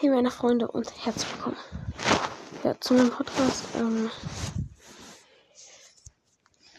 [0.00, 1.56] Hey meine Freunde und herzlich willkommen
[2.62, 3.64] ja, zu meinem Podcast.
[3.74, 4.08] Ähm,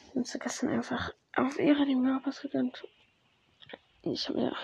[0.08, 2.82] ich bin gestern einfach auf Ehre dem Körpers gegönnt.
[4.04, 4.56] Ich habe mir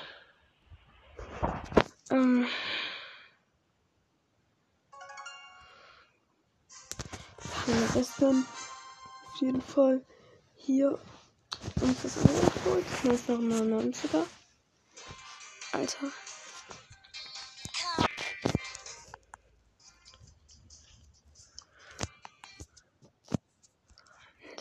[2.11, 2.47] ähm,
[7.41, 8.45] haben wir gestern
[9.33, 10.01] auf jeden Fall
[10.53, 10.97] hier
[11.81, 12.85] uns das angeholt.
[13.03, 14.23] Das ist noch ein 99er.
[15.73, 16.07] Alter.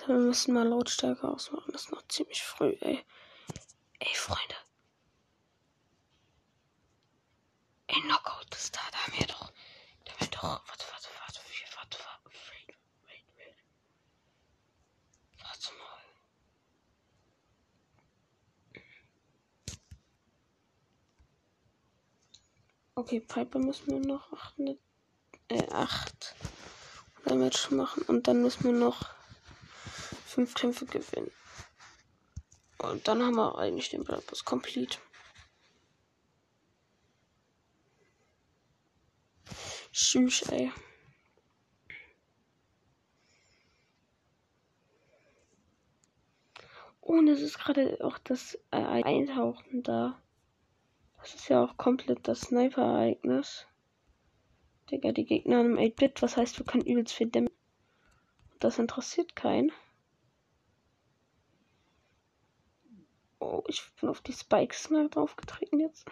[0.06, 1.72] Wir müssen mal Lautstärke ausmachen.
[1.72, 3.04] Das ist noch ziemlich früh, ey.
[4.00, 4.54] Ey, Freunde.
[7.86, 8.80] Ey, Knockout ist da.
[8.92, 9.50] Da haben wir doch.
[10.04, 10.42] Da haben wir doch.
[10.42, 11.40] Warte, warte, warte.
[11.76, 11.98] Warte, warte.
[12.26, 13.56] Wait, wait, wait.
[15.42, 16.02] Warte mal.
[22.96, 24.54] Okay, Piper müssen wir noch 8,
[25.48, 26.34] äh, 8
[27.24, 28.02] Damage machen.
[28.02, 29.14] Und dann müssen wir noch
[30.34, 31.30] fünf Kämpfe gewinnen.
[32.78, 34.98] Und dann haben wir eigentlich den Bus complete.
[39.92, 40.72] Tschüss, ey.
[47.00, 50.20] Und es ist gerade auch das äh, Eintauchen da.
[51.18, 53.68] Das ist ja auch komplett das Sniper-Ereignis.
[54.90, 57.54] Digga, die Gegner haben 8-Bit, was heißt, wir können übelst viel Damage.
[58.58, 59.70] Das interessiert keinen.
[63.44, 66.06] Oh, ich bin auf die Spikes mal draufgetreten jetzt.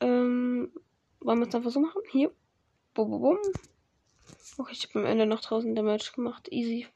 [0.00, 0.72] Ähm,
[1.20, 2.00] wollen wir es einfach so machen?
[2.10, 2.32] Hier.
[2.94, 3.38] Bum, bum, bum.
[4.56, 6.50] Okay, ich habe am Ende noch 1000 Damage gemacht.
[6.50, 6.86] Easy.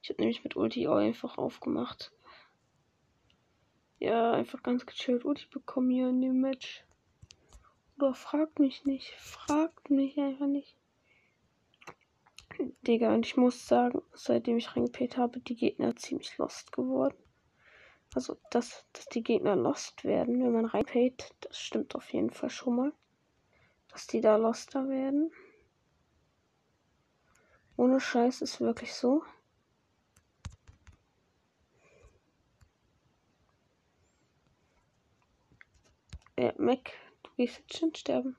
[0.00, 2.12] Ich habe nämlich mit Ulti auch einfach aufgemacht.
[3.98, 6.84] Ja, einfach ganz gechillt Ulti bekommen hier in dem Match.
[7.98, 9.10] Oder fragt mich nicht.
[9.18, 10.76] Fragt mich einfach nicht.
[12.86, 17.16] Digga, und ich muss sagen, seitdem ich reingepayt habe, die Gegner ziemlich lost geworden.
[18.14, 22.50] Also, dass, dass die Gegner lost werden, wenn man reinpayt, das stimmt auf jeden Fall
[22.50, 22.92] schon mal.
[23.88, 25.32] Dass die da loster werden.
[27.76, 29.22] Ohne Scheiß ist wirklich so.
[36.38, 36.92] Ja, Mac,
[37.22, 38.36] du gehst jetzt schon sterben.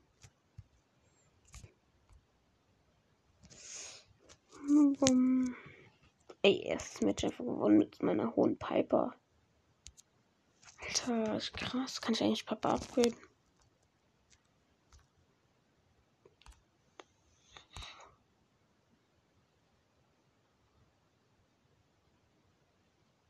[6.42, 9.14] Ey, erstes Match einfach gewonnen mit meiner hohen Piper.
[10.86, 12.00] Alter, krass.
[12.00, 13.14] Kann ich eigentlich Papa upgraden?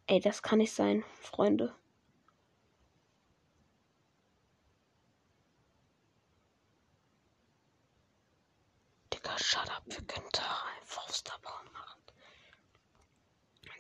[0.06, 1.74] Ey, das kann nicht sein, Freunde.
[9.12, 9.82] Digga, shut up.
[9.86, 12.00] Wir können Tara einfach auf Star Power machen.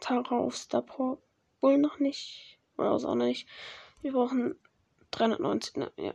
[0.00, 1.18] Tara auf Star Power
[1.60, 2.58] wohl noch nicht.
[2.76, 3.48] Oder was auch nicht.
[4.02, 4.58] Wir brauchen
[5.12, 5.76] 390.
[5.76, 6.14] Ne, ja.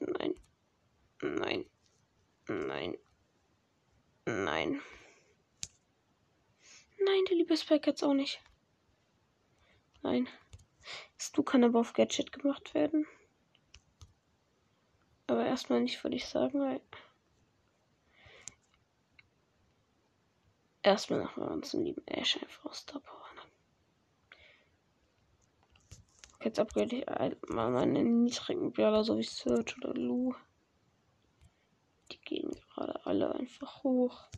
[0.00, 0.34] Nein.
[1.20, 1.64] Nein.
[2.48, 2.98] Nein.
[4.26, 4.80] Nein.
[6.98, 8.40] Nein, der liebe Spike jetzt auch nicht.
[10.02, 10.28] Nein.
[11.32, 13.06] Du kann aber auf Gadget gemacht werden.
[15.26, 16.80] Aber erstmal nicht, würde ich sagen, weil.
[20.82, 23.23] Erstmal machen wir uns einen lieben Ash einfach aus der Power.
[26.44, 27.06] Jetzt upgrade ich
[27.48, 30.34] mal meine niedrigen Brawler, so wie Search oder Lu.
[32.12, 34.28] Die gehen gerade alle einfach hoch.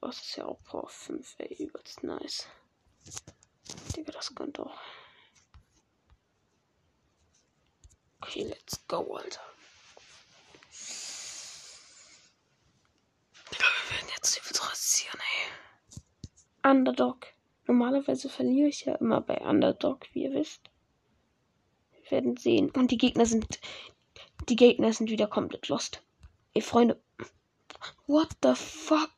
[0.00, 2.46] Boss ist ja auch Power 5, ey, übelst nice.
[3.96, 4.78] Digga, das könnte auch.
[8.20, 9.40] Okay, let's go, Alter.
[13.50, 16.70] Digga, wir werden jetzt übelst rasieren, ey.
[16.70, 17.26] Underdog.
[17.66, 20.70] Normalerweise verliere ich ja immer bei Underdog, wie ihr wisst.
[21.92, 22.70] Wir werden sehen.
[22.70, 23.60] Und die Gegner sind.
[24.48, 26.02] Die Gegner sind wieder komplett lost.
[26.54, 27.00] Ey, Freunde.
[28.06, 29.10] What the fuck?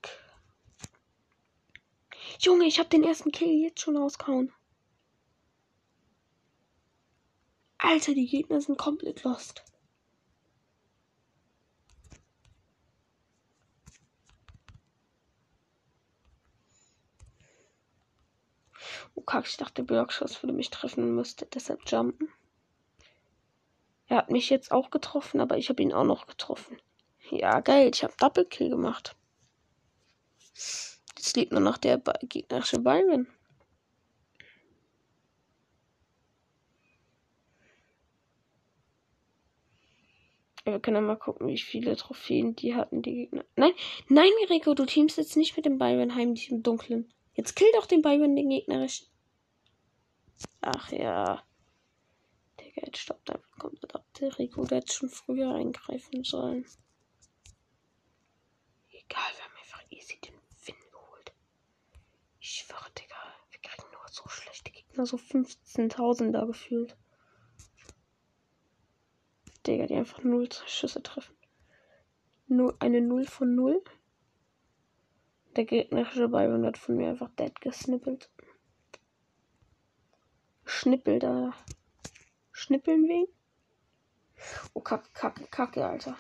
[2.39, 4.53] Junge, ich habe den ersten Kill jetzt schon rausgehauen.
[7.79, 9.65] Alter, die Gegner sind komplett lost.
[19.15, 22.29] Oh kack, ich dachte, Bergschuss würde mich treffen müsste deshalb jumpen.
[24.07, 26.79] Er hat mich jetzt auch getroffen, aber ich habe ihn auch noch getroffen.
[27.31, 29.17] Ja, geil, ich habe Doppelkill gemacht.
[30.53, 33.27] Jetzt lebt nur noch der gegnerische Byron.
[40.65, 43.45] Wir können ja mal gucken, wie viele Trophäen die hatten, die Gegner.
[43.55, 43.73] Nein,
[44.09, 47.13] nein, Rico, du teamst jetzt nicht mit dem Byron heimlich im Dunkeln.
[47.35, 49.09] Jetzt kill doch den Byron, den gegnerischen.
[50.61, 51.43] Ach ja.
[52.61, 54.07] Digga, jetzt stoppt einfach komplett ab.
[54.21, 56.65] Der Rico, der hätte schon früher eingreifen sollen.
[58.91, 60.35] Egal, wir haben einfach easy den
[60.65, 61.33] Win geholt.
[62.41, 63.17] Ich schwöre, Digga,
[63.51, 66.97] wir kriegen nur so schlechte Gegner, so 15.000 da gefühlt.
[69.67, 71.35] Digga, die einfach null Schüsse treffen.
[72.47, 73.83] Nur eine 0 von 0.
[75.57, 78.29] Der gegnerische Byron hat von mir einfach dead gesnippelt.
[80.65, 81.55] Schnippel da.
[82.51, 83.27] Schnippeln wen?
[84.73, 86.17] Oh, kacke, kacke, kacke, Alter.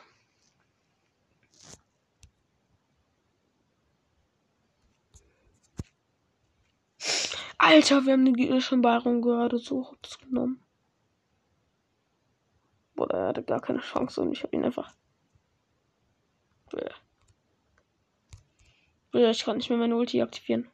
[7.58, 10.62] Alter, wir haben den gegnerischen Byron gerade so hops genommen.
[12.96, 14.94] Oder er hatte gar keine Chance und ich habe ihn einfach.
[19.14, 20.68] Ich kann nicht mehr meine Ulti aktivieren.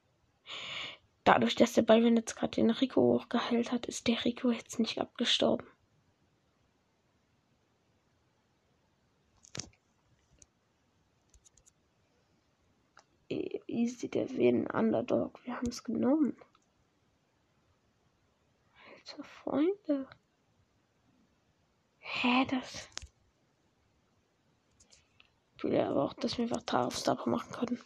[1.25, 4.99] Dadurch, dass der Byron jetzt gerade den Rico hochgeheilt hat, ist der Rico jetzt nicht
[4.99, 5.67] abgestorben.
[13.29, 15.39] Easy, der Win Underdog.
[15.45, 16.37] Wir haben es genommen.
[18.97, 20.09] Alter Freunde.
[21.99, 22.89] Hä, das.
[25.57, 27.79] Ich will aber auch, dass wir einfach Tar Star machen können.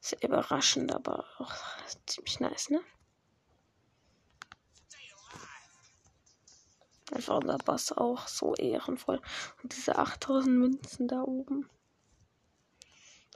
[0.00, 1.52] Sehr überraschend, aber auch
[2.06, 2.80] ziemlich nice, ne?
[7.10, 9.20] Einfach unser Boss auch so ehrenvoll.
[9.62, 11.68] Und diese 8000 Münzen da oben.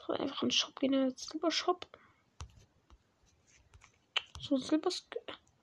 [0.06, 1.86] So einfach in den Shop gehen, jetzt Silber Shop.
[4.40, 4.90] So Silber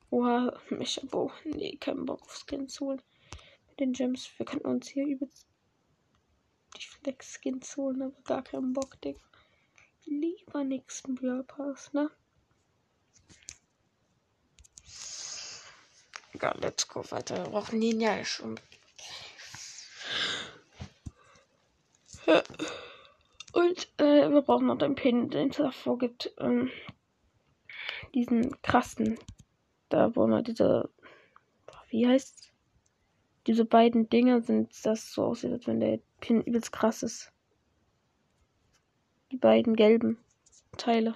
[0.10, 1.32] Oha, Mechabo.
[1.44, 3.02] Nee, keinen Bock auf Skins holen.
[3.68, 4.28] Mit den Gems.
[4.38, 5.46] Wir könnten uns hier übelst
[6.76, 9.20] die Flex-Skins holen, aber gar keinen Bock, Digga.
[10.10, 12.10] Lieber nächsten Brawl Pass, ne?
[16.34, 17.44] Egal, let's go weiter.
[17.44, 18.60] Wir brauchen den ja schon.
[23.54, 26.34] Und äh, wir brauchen noch den Pin, den es davor gibt.
[26.40, 26.72] Ähm,
[28.16, 29.20] diesen krassen
[29.90, 30.90] da, wo man diese.
[31.90, 32.52] Wie heißt
[33.46, 37.32] Diese beiden Dinger sind, das so aussieht, als wenn der Pin übelst krass ist.
[39.32, 40.18] Die beiden gelben
[40.78, 41.16] Teile.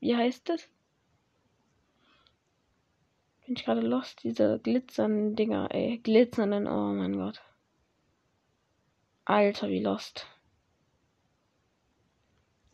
[0.00, 0.68] Wie heißt das?
[3.44, 4.22] Bin ich gerade lost?
[4.24, 5.98] Diese glitzernden Dinger, ey.
[5.98, 7.42] Glitzernden, oh mein Gott.
[9.24, 10.26] Alter, wie lost.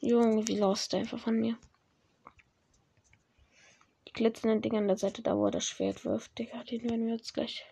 [0.00, 1.56] Junge, wie lost einfach von mir
[4.12, 6.38] glitzernden Ding an der Seite, da wo er das Schwert wirft.
[6.38, 7.64] Digga, den werden wir jetzt gleich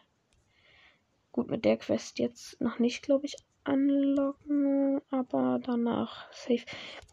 [1.33, 5.01] gut mit der Quest jetzt noch nicht, glaube ich, anlocken.
[5.11, 6.65] Aber danach safe.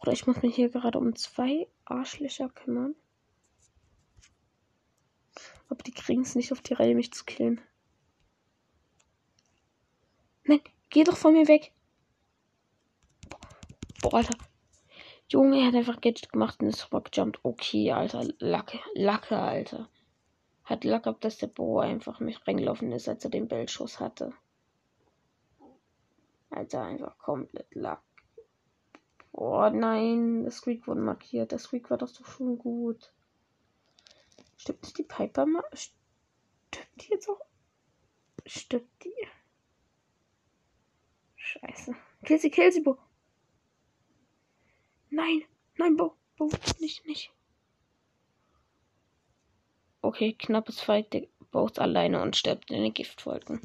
[0.01, 2.95] Oder ich muss mich hier gerade um zwei Arschlöcher kümmern.
[5.69, 7.61] Aber die kriegen es nicht auf die Reihe, mich zu killen.
[10.43, 11.73] Nein, geh doch von mir weg.
[14.01, 14.37] Boah, Alter.
[15.29, 17.39] Junge, er hat einfach Gadget gemacht und ist rübergejumpt.
[17.43, 18.25] Okay, Alter.
[18.39, 18.79] Lacke.
[18.93, 19.89] Lacke, Alter.
[20.63, 24.33] Hat Lack ab, dass der Bo einfach mich reingelaufen ist, als er den Bellschuss hatte.
[26.57, 28.01] Alter, einfach komplett Lack.
[29.31, 31.51] Oh nein, das Squeak wurde markiert.
[31.51, 33.13] Das Squeak war doch so schon gut.
[34.57, 35.63] Stimmt die Piper mal?
[35.73, 37.39] Stimmt die jetzt auch?
[38.47, 39.27] Stimmt die?
[41.35, 41.95] Scheiße.
[42.23, 42.97] Kill sie, kill sie, Bo.
[45.11, 45.43] Nein,
[45.77, 46.49] nein, Bo, Bo,
[46.79, 47.31] nicht, nicht.
[50.01, 51.13] Okay, knappes Fight.
[51.13, 53.61] Der baut alleine und stirbt in den Giftwolken.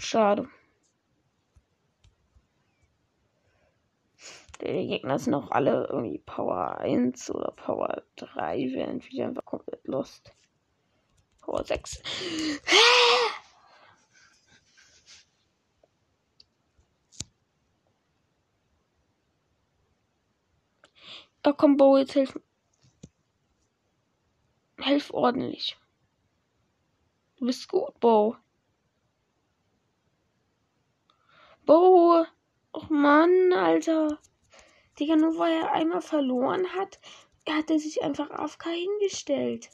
[0.00, 0.48] Schade.
[4.60, 9.86] Die Gegner sind auch alle irgendwie Power 1 oder Power 3, während wir einfach komplett
[9.86, 10.32] lost.
[11.40, 12.02] Power 6.
[21.42, 22.42] Da komm, Bo, jetzt helfen.
[24.78, 25.76] Helf ordentlich.
[27.36, 28.36] Du bist gut, Bo.
[31.68, 32.24] Bo.
[32.72, 34.18] Och Mann, Alter.
[34.98, 36.98] Digga, nur weil er einmal verloren hat,
[37.46, 39.68] hat er sich einfach AFK hingestellt.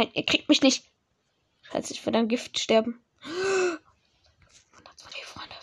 [0.00, 0.90] Nein, er kriegt mich nicht.
[1.60, 3.04] Scheiße, ich werde am Gift sterben.
[5.26, 5.54] Freunde.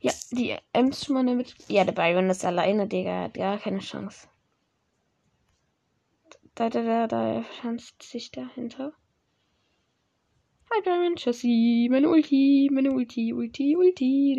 [0.00, 1.54] Ja, die Ems schon mal mit.
[1.68, 3.24] Ja, der Byron ist alleine, Digga.
[3.24, 4.28] Hat gar keine Chance.
[6.54, 8.94] Da, da, da, da schanzt sich dahinter.
[10.70, 14.34] Hi Byron, Chassis, meine Ulti, meine Ulti, Ulti, Ulti.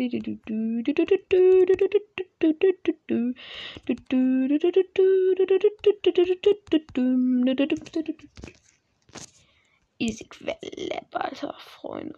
[9.98, 12.16] Easy Quelle, Alter, Freunde.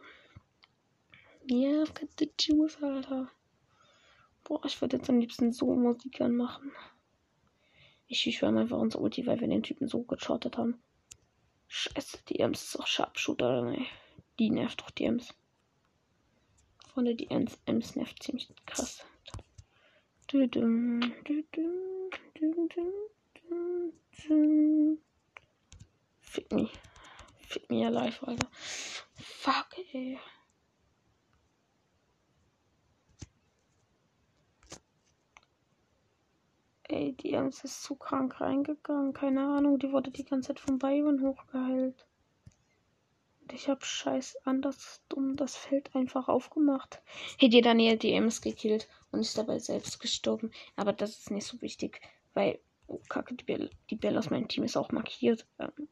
[1.46, 3.30] Ja, got the juice, Alter.
[4.44, 6.70] Boah, ich würde jetzt am liebsten so Musik anmachen.
[8.08, 10.82] Ich schwöre einfach unser Ulti, weil wir den Typen so geschottet haben.
[11.74, 13.86] Scheiße, die Ems ist doch Sharpshooter, ne?
[14.38, 15.32] Die nervt doch die Ems.
[16.92, 19.02] Freunde, die Ems, Ems nervt ziemlich krass.
[26.20, 26.68] Fit me.
[27.48, 28.48] Fit me alive, Alter.
[29.16, 30.20] Fuck, ey.
[36.92, 39.14] Ey, die Ems ist zu krank reingegangen.
[39.14, 42.06] Keine Ahnung, die wurde die ganze Zeit von Byron hochgeheilt.
[43.40, 47.00] Und ich hab scheiß anders dumm das Feld einfach aufgemacht.
[47.38, 50.50] Hätte ihr Daniel die Ems gekillt und ist dabei selbst gestorben.
[50.76, 52.02] Aber das ist nicht so wichtig,
[52.34, 52.60] weil.
[52.88, 55.46] Oh, Kacke, die Belle, die Belle aus meinem Team ist auch markiert.
[55.58, 55.88] Ähm,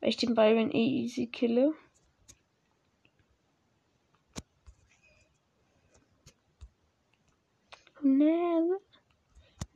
[0.00, 1.72] weil ich den Byron eh easy kille.
[8.00, 8.80] Never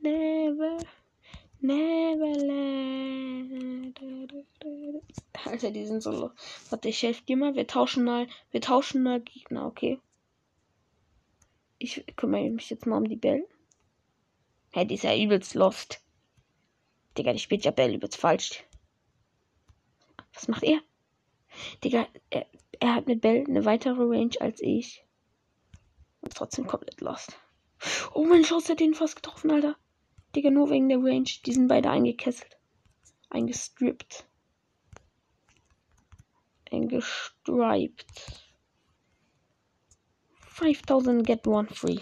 [0.03, 0.79] Never,
[1.61, 2.93] never let.
[5.45, 6.31] Alter, die sind so.
[6.69, 7.55] Warte, ich helfe dir mal.
[7.55, 8.27] Wir tauschen mal.
[8.51, 9.97] Wir tauschen mal Gegner, okay?
[11.77, 13.47] Ich kümmere mich jetzt mal um die Bell.
[14.71, 16.01] Hä, hey, die ist ja übelst lost.
[17.17, 18.61] Digga, die spielt ja Bell übelst falsch.
[20.33, 20.81] Was macht er?
[21.81, 22.45] Digga, er,
[22.81, 25.05] er hat mit Bell eine weitere Range als ich.
[26.19, 27.37] Und trotzdem komplett lost.
[28.13, 29.77] Oh mein Schuss hat den fast getroffen, Alter.
[30.35, 31.29] Digga, nur wegen der Range.
[31.45, 32.57] Die sind beide eingekesselt.
[33.29, 34.25] Eingestrippt.
[36.71, 38.05] Eingestriped.
[40.53, 41.99] 5000 get one free.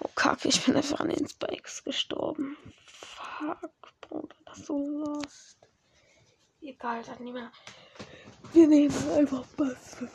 [0.00, 2.56] Oh Kacke, ich bin einfach an den Spikes gestorben.
[2.86, 5.58] Fuck, Bruder, das ist so lost.
[6.60, 7.52] Egal, dann nehmen wir.
[8.52, 10.08] Wir nehmen einfach Bass für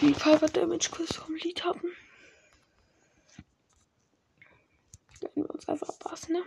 [0.00, 1.92] Die Power Damage Kurs vom Lied haben.
[5.20, 6.42] Gönnen wir uns einfach was, ne?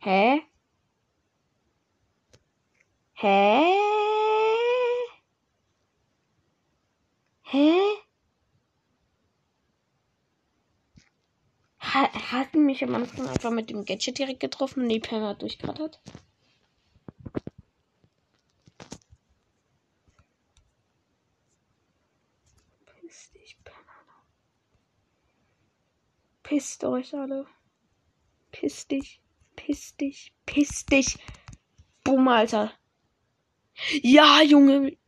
[0.00, 0.42] Hä?
[3.14, 3.62] Hä?
[7.42, 8.02] Hä?
[11.78, 16.00] Ha hatten mich am Anfang einfach mit dem Gadget direkt getroffen und die Perma durchgerattert?
[26.52, 27.46] Pisst euch alle.
[28.50, 29.22] Piss dich.
[29.56, 30.34] Piss dich.
[30.44, 31.16] Piss dich.
[32.04, 32.70] Bumm, Alter.
[34.02, 34.98] Ja, Junge.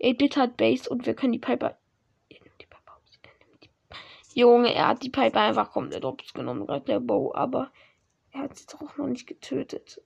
[0.00, 1.76] 8-Bit hat Base und wir können die Piper.
[4.32, 7.72] Junge, er hat die Piper einfach komplett obs genommen, gerade der Bow, aber
[8.30, 10.00] er hat sie doch auch noch nicht getötet.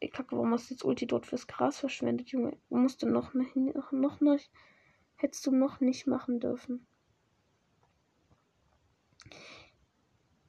[0.00, 2.56] Ey, Kacke, warum hast du jetzt Ulti dort fürs Gras verschwendet, Junge?
[2.70, 4.40] Musst du noch, noch, noch, noch,
[5.16, 6.86] hättest du noch nicht machen dürfen.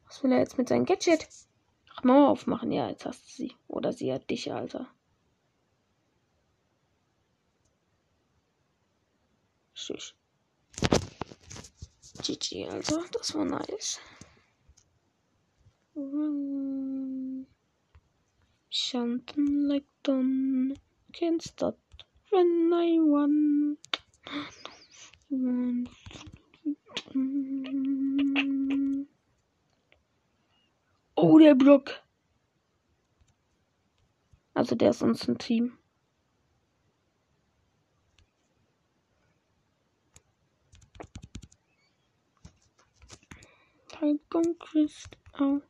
[0.07, 1.27] Was will er jetzt mit seinem Gadget?
[1.93, 2.71] Ach, Mauer aufmachen.
[2.71, 3.53] Ja, jetzt hast du sie.
[3.67, 4.87] Oder sie hat dich, Alter.
[9.73, 10.15] Tschüss.
[12.23, 13.03] GG, also.
[13.11, 13.99] Das war nice.
[18.71, 20.75] Something like done.
[21.13, 21.77] Can't stop
[22.31, 23.77] when I won.
[31.15, 32.03] Oh, der Block.
[34.53, 35.77] Also der ist uns ein Team.
[44.01, 45.63] I conquist out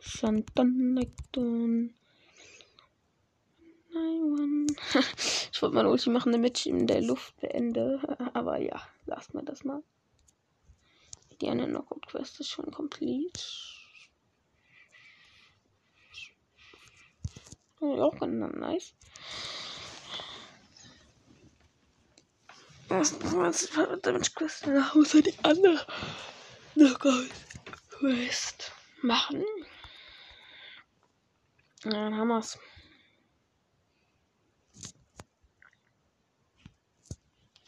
[0.00, 1.94] Santan Lekton.
[5.52, 8.00] Ich wollte mal Ulti machen, damit ich in der Luft beende.
[8.34, 9.82] Aber ja, lasst mal das mal.
[11.42, 13.48] Die eine Knockout-Quest ist schon komplett.
[17.80, 18.94] auch ganz nice.
[22.88, 23.20] Jetzt
[24.02, 25.84] Damage Quest Hause die andere
[26.74, 27.30] Knockout
[27.90, 28.70] Quest
[29.02, 29.44] machen.
[31.82, 32.56] Ja, dann haben wir's.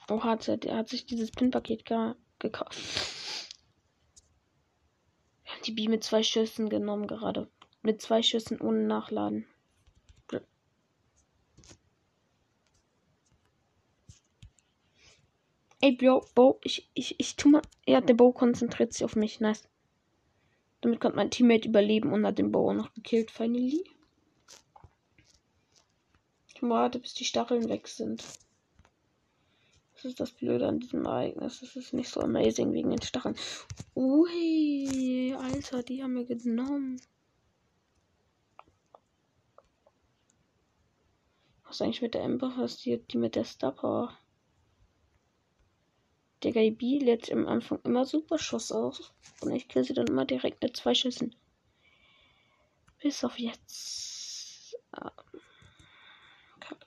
[0.08, 1.84] Oh, hat er, hat sich dieses Pin-Paket
[2.38, 3.13] gekauft.
[5.64, 7.48] Die B mit zwei Schüssen genommen gerade.
[7.82, 9.46] Mit zwei Schüssen ohne Nachladen.
[15.80, 17.60] Ey, Bro, Bo, ich, ich, ich tu mal.
[17.86, 19.40] Ja, der Bo konzentriert sich auf mich.
[19.40, 19.68] Nice.
[20.80, 23.84] Damit konnte mein Teammate überleben und hat den Bo noch gekillt, finally.
[26.54, 28.24] Ich warte, bis die Stacheln weg sind.
[30.04, 31.62] Das ist das Blöde an diesem Ereignis.
[31.62, 33.36] Es ist nicht so amazing wegen den Stacheln.
[33.94, 37.00] Ui, Alter, die haben wir genommen.
[41.62, 43.10] Was ist eigentlich mit der Ember passiert?
[43.14, 44.14] Die mit der Star Power.
[46.42, 49.14] Der Gaibi lädt am Anfang immer super Schuss aus.
[49.40, 51.34] Und ich kill sie dann immer direkt mit zwei Schüssen.
[53.00, 54.76] Bis auf jetzt.
[54.92, 55.12] Ah.
[56.60, 56.86] Kack.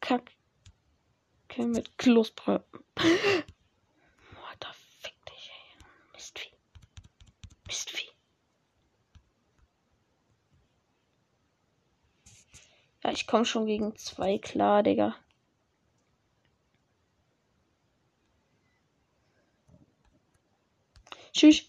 [0.00, 0.35] Kack.
[1.56, 2.62] Okay, mit Kloßbrühe.
[2.96, 5.84] Alter, fick dich, ey.
[6.12, 6.52] Mistvieh.
[7.66, 8.10] Mistvieh.
[13.02, 15.16] Ja, ich komm schon gegen zwei klar, Digga.
[21.32, 21.66] Tschüss.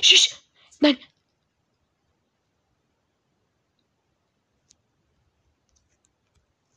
[0.00, 0.42] Tschüss.
[0.80, 0.98] Nein,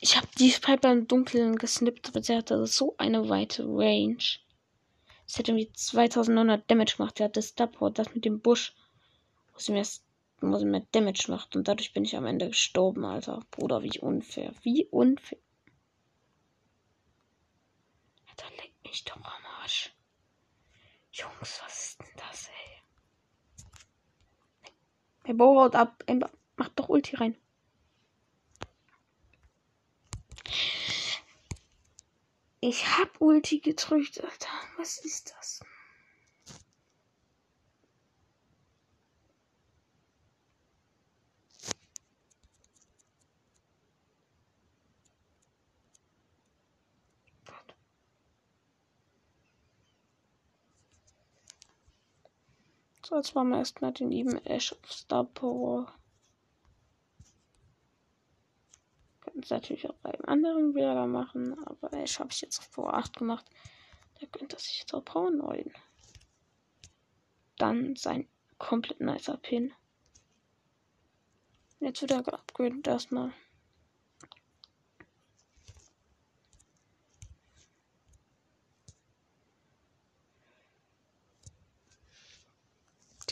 [0.04, 4.24] Ich habe die Piper im Dunkeln gesnippt, aber sie hatte so eine weite Range.
[5.26, 7.18] Es hätte irgendwie 2900 Damage gemacht.
[7.18, 8.76] Der hatte Starport, das mit dem Busch,
[9.54, 9.88] wo sie mir,
[10.42, 11.56] wo sie mir Damage macht.
[11.56, 13.40] Und dadurch bin ich am Ende gestorben, Alter.
[13.52, 14.54] Bruder, wie unfair.
[14.64, 15.40] Wie unfair.
[18.30, 19.96] Alter, leck mich doch am Arsch.
[21.14, 23.64] Jungs, was ist denn das, ey?
[25.26, 26.04] Der Bo haut ab.
[26.58, 27.38] Macht doch Ulti rein.
[32.66, 34.48] Ich hab Ulti gedrückt, Alter.
[34.78, 35.60] Was ist das?
[53.06, 55.94] So, jetzt machen wir erstmal den lieben Ash of Star Power.
[59.34, 62.70] Könnte es natürlich auch bei einem anderen Bürger machen, aber ich habe es jetzt auf
[62.70, 63.50] Power 8 gemacht.
[64.20, 65.74] Da könnte sich jetzt auf Power 9.
[67.58, 68.28] Dann sein
[68.60, 69.74] komplett nicer Pin.
[71.80, 73.34] Jetzt wird er geupgradet erstmal.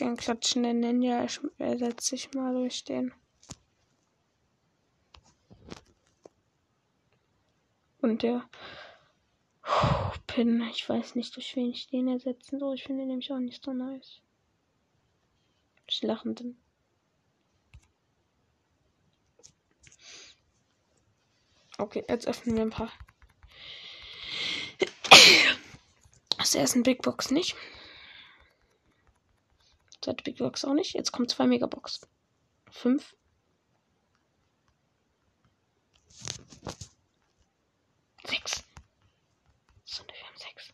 [0.00, 3.14] Den klatschenden Ninja ersetze ich mal durch den.
[8.02, 8.48] Und der
[10.26, 12.74] Pin, ich weiß nicht, durch wen ich den ersetzen soll.
[12.74, 14.20] Ich finde den nämlich auch nicht so nice.
[15.88, 16.60] Schlachenden.
[21.78, 22.92] Okay, jetzt öffnen wir ein paar.
[26.38, 27.54] Das erste Big Box nicht.
[30.00, 30.94] Zweite Big Box auch nicht.
[30.94, 32.00] Jetzt kommt zwei Megabox.
[32.68, 33.14] Fünf
[38.32, 38.62] Sechs.
[39.84, 40.72] So, wir haben sechs.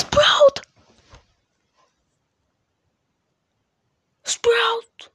[0.00, 0.62] Sprout!
[4.40, 5.12] Sprout!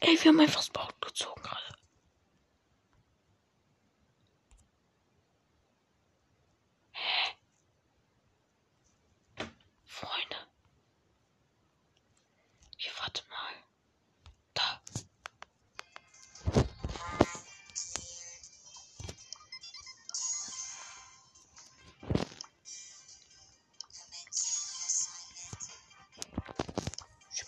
[0.00, 1.76] Ey, wir haben einfach Sprout gezogen gerade.
[6.92, 7.36] Hä?
[9.84, 10.27] Freunde.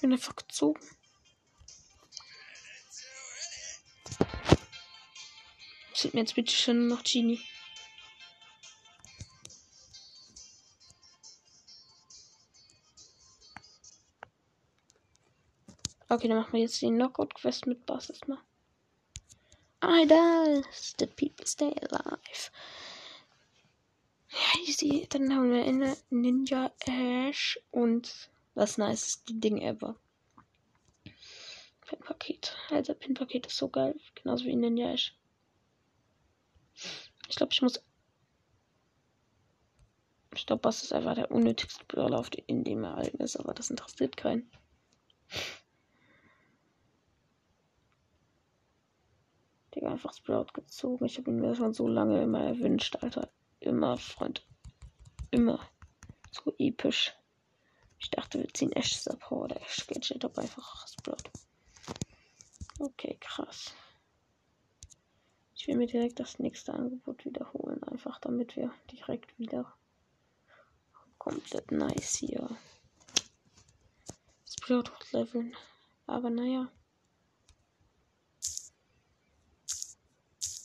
[0.00, 0.80] Ich bin einfach gezogen.
[5.92, 7.38] Sind mir jetzt bitte schon noch Genie.
[16.08, 18.38] Okay, dann machen wir jetzt die Knockout-Quest mit Bass erstmal.
[19.84, 22.50] I does the people stay alive.
[24.30, 25.06] Ja, easy.
[25.10, 29.96] Dann haben wir eine Ninja Ash und was nice die Ding ever.
[31.86, 32.56] Pin-Paket.
[32.70, 33.98] Also Pin-Paket ist so geil.
[34.14, 35.16] Genauso wie Ninja Ash.
[37.28, 37.82] Ich glaube, ich muss.
[40.34, 44.48] Ich glaube, das ist einfach der unnötigste Brawler in dem Ereignis, aber das interessiert keinen.
[49.74, 51.04] Digga, einfach Sprout gezogen.
[51.04, 53.30] Ich habe ihn mir schon so lange immer erwünscht, Alter.
[53.58, 54.46] Immer, Freund.
[55.30, 55.60] Immer.
[56.30, 57.14] So episch.
[58.00, 61.30] Ich dachte, wir ziehen Ash Support oder Ash Gadget, aber einfach Sprout.
[62.78, 63.72] Okay, krass.
[65.54, 69.76] Ich will mir direkt das nächste Angebot wiederholen, einfach damit wir direkt wieder
[71.18, 72.48] komplett nice hier.
[74.48, 75.54] Sprout leveln.
[76.06, 76.72] Aber naja.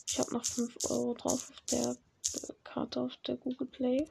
[0.08, 1.98] Ich habe noch 5 Euro drauf auf der
[2.64, 4.10] Karte auf der Google Play.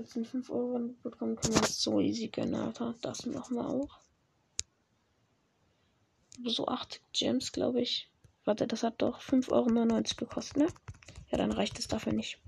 [0.00, 2.72] Wir 5 Euro bekommen, wir uns so easy gönnen.
[3.02, 3.98] Das machen wir auch.
[6.46, 8.10] So 8 Gems, glaube ich.
[8.46, 10.66] Warte, das hat doch 5,99 Euro gekostet, ne?
[11.30, 12.38] Ja, dann reicht es dafür nicht.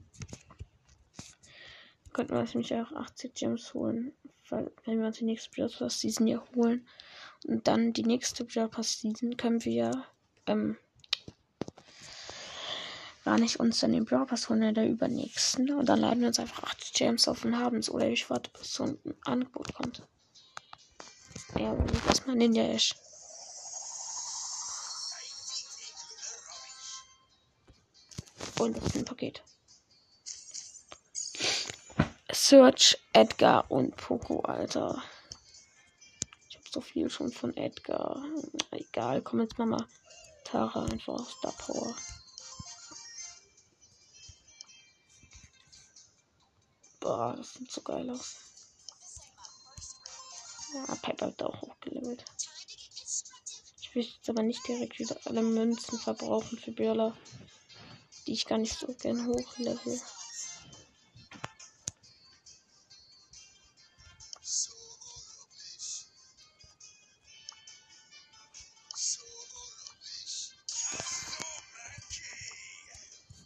[2.15, 4.15] Könnten wir uns nämlich auch 80 Gems holen.
[4.49, 6.87] Weil, wenn wir uns die nächste Brawl Pass Season hier holen
[7.47, 10.07] und dann die nächste Brawl Pass Season, können wir
[10.47, 10.79] ähm,
[13.25, 15.73] gar nicht uns dann den Brawl Pass holen in der übernächsten.
[15.73, 17.91] Und dann laden wir uns einfach 80 Gems auf und haben es.
[17.91, 20.03] Oder ich warte, bis so ein Angebot kommt.
[21.59, 22.95] Ja, was man Ninja Ash.
[28.59, 29.43] Und das ist ein Paket.
[32.31, 35.03] Search, Edgar und Poco, Alter.
[36.49, 38.25] Ich hab so viel schon von Edgar.
[38.71, 39.87] Egal, komm jetzt Mama.
[40.45, 41.95] Tara einfach Star Power.
[47.03, 48.37] Boah, das sieht so geil aus.
[50.75, 52.25] Ja, Piper wird auch hochgelevelt.
[53.83, 57.15] Ich will jetzt aber nicht direkt wieder alle Münzen verbrauchen für Brawler
[58.27, 60.01] die ich gar nicht so gern hochlevel.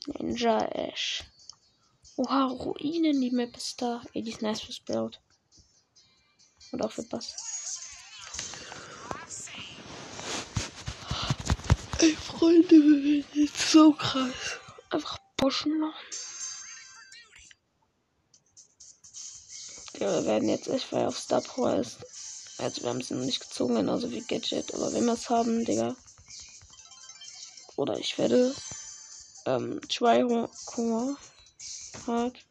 [0.07, 1.25] Ninja Ash.
[2.19, 4.01] Oha, Ruinen, die Map ist da.
[4.15, 5.13] Ey, die ist nice für Sprout.
[6.73, 7.35] Und auch für Bass.
[11.99, 15.95] Ey, Freunde, wir werden jetzt so krass einfach pushen noch.
[19.99, 21.99] Ja, wir werden jetzt echt, weil auf Star Power ist.
[22.59, 24.75] Also wir haben es noch nicht gezogen, genauso wie Gadget.
[24.75, 25.97] Aber wenn wir es haben, Digga.
[27.77, 28.55] Oder ich werde
[29.45, 29.81] ähm,
[32.05, 32.45] Tryhard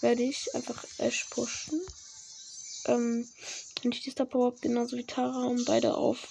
[0.00, 1.80] werde ich einfach Ash pushen.
[2.86, 3.28] Ähm,
[3.84, 6.28] und ich die Star Power genauso wie Tara und beide auf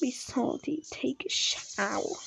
[0.00, 0.82] be salty.
[0.90, 2.18] Take a shower.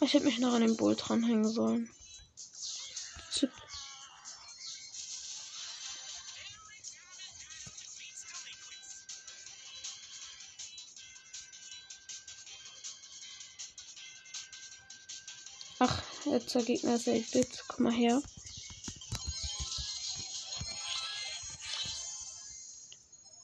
[0.00, 1.90] Ich hätte mich noch an den Bull dranhängen sollen.
[3.30, 3.50] Zip.
[16.30, 17.64] Der Gegner ist 8-Bit.
[17.68, 18.20] Komm mal her.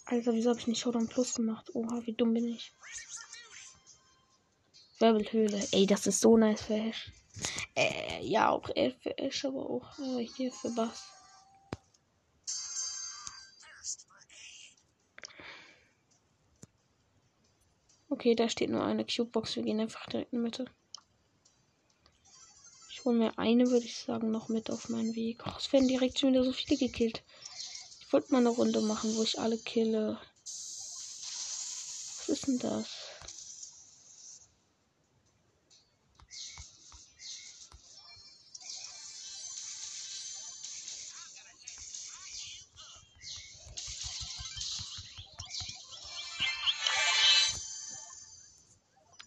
[0.04, 1.74] Alter, wieso habe ich nicht Showdown Plus gemacht?
[1.74, 2.74] Oha, wie dumm bin ich.
[4.98, 5.66] Wirbelhöhle.
[5.72, 7.10] Ey, das ist so nice für Ash.
[7.74, 11.04] Äh, ja, auch für Ash, aber auch äh, hier für Bass.
[18.10, 19.56] Okay, da steht nur eine Cube-Box.
[19.56, 20.66] Wir gehen einfach direkt in die Mitte.
[23.04, 25.44] Ich hole mir eine, würde ich sagen, noch mit auf meinen Weg.
[25.46, 27.22] Oh, es werden direkt schon wieder so viele gekillt
[28.14, 30.16] wollte mal eine Runde machen, wo ich alle kille.
[32.16, 32.86] Was ist denn das?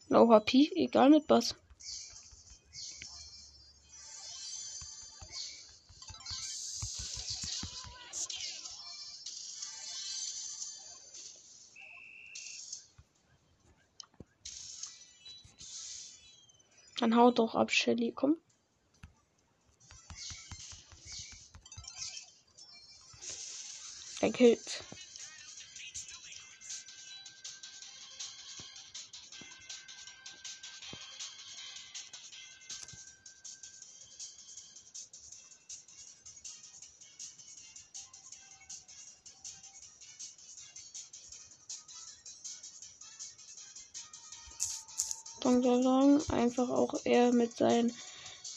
[0.07, 1.55] No HP, egal mit was.
[16.99, 18.38] Dann haut doch ab, Shelly, komm.
[24.19, 24.83] Er killt.
[45.61, 47.93] Dong einfach auch er mit seinen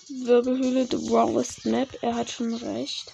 [0.09, 2.03] Wirbelhöhle The Rawest Map.
[2.03, 3.13] Er hat schon recht.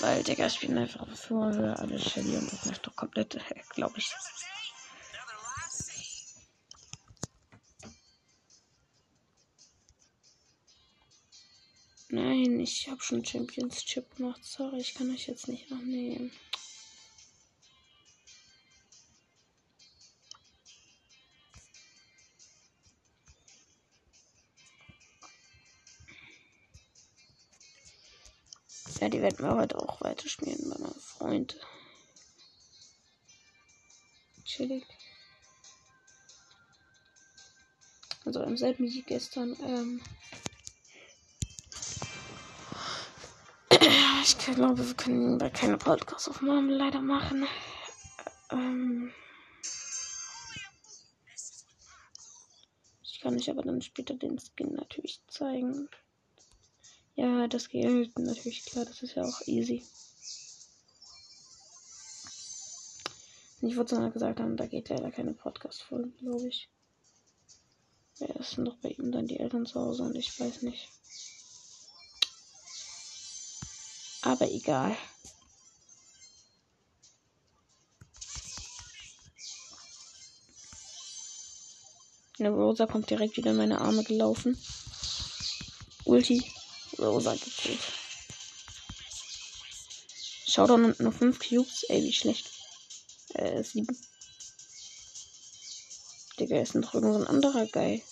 [0.00, 3.38] Weil Digga spielt einfach für alle Shelly und das ist doch komplett,
[3.74, 4.12] glaube ich.
[12.10, 14.42] Nein, ich habe schon Champions Chip gemacht.
[14.42, 16.32] Sorry, ich kann euch jetzt nicht noch nehmen.
[29.10, 31.58] Die werden wir heute auch weiterspielen bei meinem Freund.
[34.44, 34.84] Chillig.
[38.24, 39.56] Also im selben wie gestern.
[39.62, 40.02] Ähm
[44.22, 47.46] ich glaube, wir können bei keine Podcast-Aufnahmen leider machen.
[48.50, 49.10] Ähm
[53.02, 55.88] ich kann euch aber dann später den Skin natürlich zeigen.
[57.18, 59.82] Ja, das geht natürlich klar, das ist ja auch easy.
[63.60, 66.68] Ich wollte es gesagt haben, da geht leider keine Podcast-Folge, glaube ich.
[68.20, 70.88] Ja, es sind doch bei ihm dann die Eltern zu Hause und ich weiß nicht.
[74.22, 74.96] Aber egal.
[82.38, 84.56] Eine Rosa kommt direkt wieder in meine Arme gelaufen.
[86.04, 86.44] Ulti.
[86.98, 87.80] Rosa gekillt.
[90.46, 91.84] Showdown und nur 5 Cubes.
[91.84, 92.50] Ey, wie schlecht.
[93.34, 93.86] Äh, 7.
[96.38, 98.02] Digga, ist noch irgend so ein anderer Guy.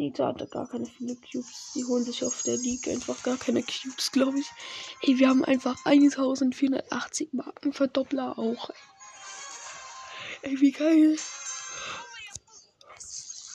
[0.00, 1.72] Enita hatte gar keine viele Cubes.
[1.74, 4.46] Die holen sich auf der League einfach gar keine Cubes, glaube ich.
[5.00, 8.70] Hey, wir haben einfach 1480 Marken Verdoppler auch.
[10.40, 11.18] Ey, wie geil.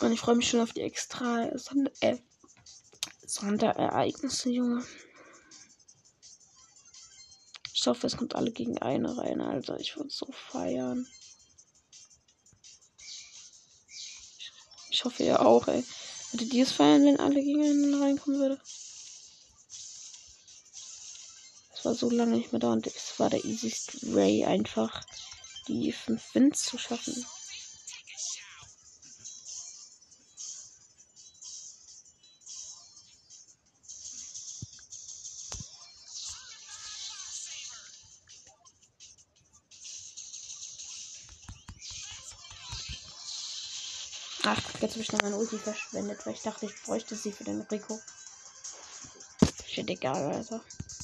[0.01, 2.17] Und ich freue mich schon auf die extra Sonder äh,
[3.25, 4.85] Sonderereignisse, Junge.
[7.73, 9.79] Ich hoffe, es kommt alle gegen eine rein, Alter.
[9.79, 11.07] Ich würde so feiern.
[14.91, 15.83] Ich hoffe ja auch, ey.
[16.35, 18.59] Würdet ihr es feiern, wenn alle gegen einen reinkommen würde?
[21.73, 25.05] Es war so lange nicht mehr da und es war der easiest Way einfach,
[25.69, 27.25] die 5 Wins zu schaffen.
[44.47, 47.43] Ach, jetzt habe ich noch meine Ulti verschwendet, weil ich dachte, ich bräuchte sie für
[47.43, 47.99] den Rico.
[49.65, 50.61] Shit, egal, Alter.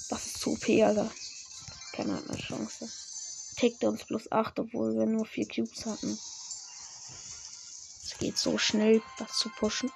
[0.10, 1.10] Das ist zu OP, Alter.
[1.94, 2.88] Keiner hat eine Chance.
[3.58, 6.20] Tickt uns plus 8, obwohl wir nur 4 Cubes hatten.
[8.04, 9.92] Es geht so schnell, das zu pushen.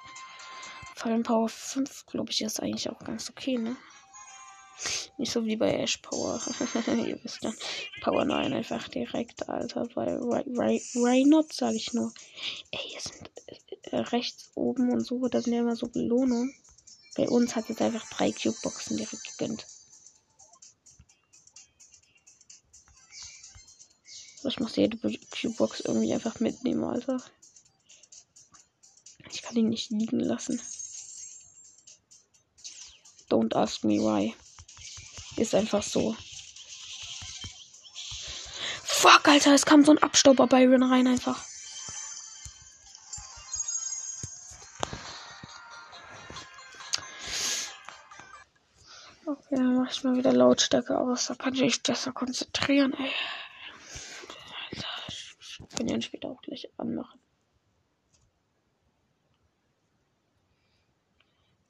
[0.96, 3.76] Fallen Power 5, glaube ich, ist eigentlich auch ganz okay, ne?
[5.18, 6.40] Nicht so wie bei Ash Power.
[6.88, 7.56] Ihr wisst dann.
[8.02, 9.86] Power 9 einfach direkt, Alter.
[9.94, 12.12] Bei Reinot sage ich nur.
[12.72, 13.30] Ey, hier sind
[14.00, 16.54] rechts oben und so, da sind ja immer so Belohnungen.
[17.16, 19.66] Bei uns hat jetzt einfach drei Cube-Boxen direkt gegönnt.
[24.44, 27.20] Ich muss jede Cube-Box irgendwie einfach mitnehmen, Alter.
[29.30, 30.60] Ich kann ihn nicht liegen lassen.
[33.28, 34.34] Don't ask me why.
[35.36, 36.16] Ist einfach so.
[38.84, 41.44] Fuck, Alter, es kam so ein Abstauber bei Ren rein einfach.
[49.26, 51.26] Okay, dann mach ich mal wieder Lautstärke aus.
[51.26, 53.10] Da kann ich mich besser konzentrieren, ey.
[54.70, 57.20] Ich kann ja später auch gleich anmachen.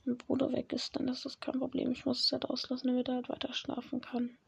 [0.07, 1.91] mein Bruder weg ist, dann ist das kein Problem.
[1.91, 4.39] Ich muss es halt auslassen, damit er halt weiter schlafen kann.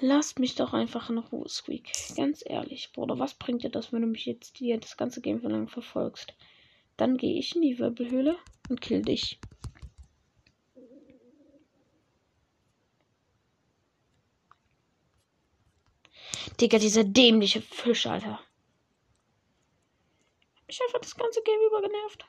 [0.00, 1.92] Lasst mich doch einfach in Ruhe, Squeak.
[2.16, 5.40] Ganz ehrlich, Bruder, was bringt dir das, wenn du mich jetzt hier das ganze Game
[5.42, 6.34] lang verfolgst?
[6.96, 8.36] Dann gehe ich in die Wirbelhöhle
[8.68, 9.38] und kill dich.
[16.60, 18.40] Digga, dieser dämliche Fisch, Alter.
[20.66, 22.26] Ich einfach das ganze Game über genervt.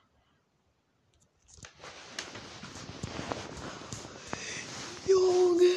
[5.08, 5.76] Junge.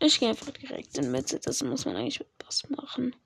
[0.00, 1.40] Ich gehe einfach direkt in Mitte.
[1.40, 3.16] Das muss man eigentlich mit was machen.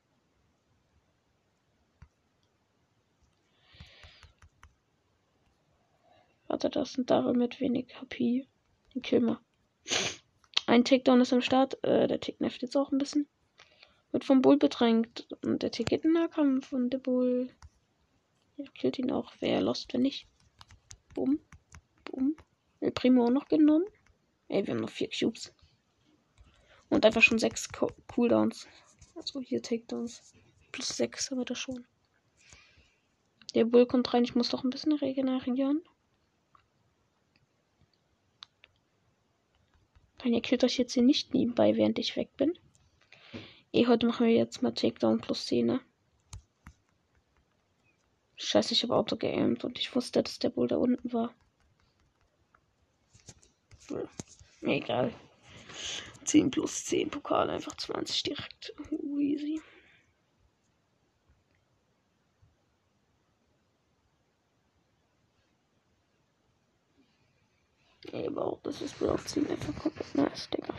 [6.49, 8.47] Warte, das sind da mit wenig HP.
[8.95, 9.39] Den kill mal.
[10.67, 11.83] Ein Takedown ist am Start.
[11.85, 13.27] Äh, der Tick nervt jetzt auch ein bisschen.
[14.11, 15.27] Wird vom Bull bedrängt.
[15.45, 16.73] Und der Tick geht in Nahkampf.
[16.73, 17.51] Und der Bull.
[18.57, 19.33] Ja, killt ihn auch.
[19.41, 20.27] Wer lost, wenn nicht.
[21.15, 21.39] Bumm.
[22.05, 22.37] Bumm.
[22.81, 23.87] El Primo auch noch genommen.
[24.49, 25.53] Ey, wir haben noch vier Cubes.
[26.93, 27.71] Und einfach schon sechs
[28.07, 28.69] Cooldowns.
[29.15, 30.35] Also hier Takedowns.
[30.73, 31.87] Plus sechs haben wir da schon.
[33.55, 34.25] Der Bull kommt rein.
[34.25, 35.83] Ich muss doch ein bisschen regenerieren.
[40.23, 42.59] Nein, ihr killt euch jetzt hier nicht nebenbei, während ich weg bin.
[43.73, 45.81] Eh, heute machen wir jetzt mal Takedown plus 10, ne?
[48.37, 51.35] Scheiße, ich habe Auto geaimt und ich wusste, dass der Bull da unten war.
[53.89, 54.69] Hm.
[54.69, 55.15] Egal.
[56.25, 58.75] 10 plus 10 Pokal, einfach 20 direkt.
[59.19, 59.61] Easy.
[68.13, 70.75] Ey, auch das ist Block 10 einfach komplett nice, Digga.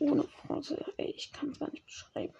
[0.00, 2.34] Ohne Pause, ey, ich kann es gar nicht beschreiben.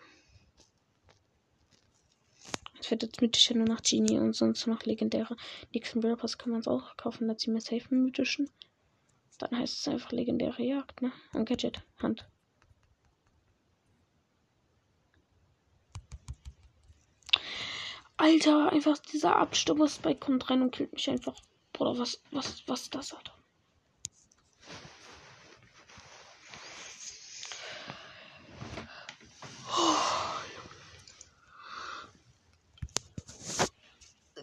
[2.81, 5.37] Es wird jetzt mythische nur nach Genie und sonst noch legendäre.
[5.73, 8.51] Nächsten Pass kann man es auch kaufen, da ziehen wir safe mythischen.
[9.39, 11.13] Dann heißt es einfach legendäre Jagd, ne?
[11.33, 12.29] Und Gadget, Hand.
[18.17, 21.41] Alter, einfach dieser Absturz bei kommt rein und killt mich einfach.
[21.73, 23.33] Bruder, was, was, was das, Alter?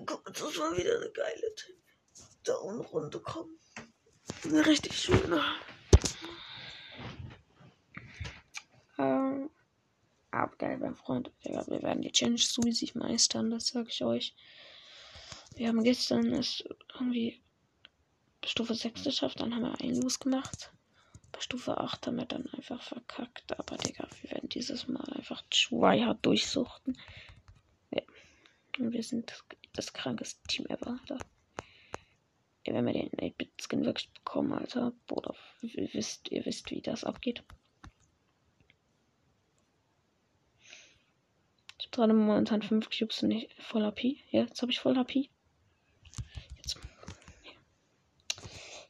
[0.06, 1.56] Guck, das war wieder eine geile
[2.46, 3.60] Down-Runde kommen.
[4.46, 5.42] Eine richtig schöne.
[9.00, 9.50] Ähm,
[10.30, 11.32] aber geil, mein Freund.
[11.42, 14.36] Ja, wir werden die Challenge sowieso meistern, das sag ich euch.
[15.56, 17.42] Wir haben gestern es irgendwie
[18.46, 20.72] Stufe 6 geschafft, dann haben wir einen Los gemacht.
[21.32, 23.58] Bei Stufe 8 haben wir dann einfach verkackt.
[23.58, 27.00] Aber Digga, wir werden dieses Mal einfach tryhard durchsuchten.
[27.90, 28.04] Ja.
[28.78, 31.18] Und wir sind das, das krankeste Team ever, Alter.
[32.67, 34.91] Wenn wir den 8-Bit-Skin wirklich bekommen, Alter.
[35.06, 37.43] Bruder, ihr wisst, ihr wisst, wie das abgeht.
[41.78, 44.17] Ich habe gerade momentan 5 Cubes und nicht voll HP.
[44.32, 45.30] Ja, jetzt habe ich voll HP.
[46.58, 46.80] Jetzt.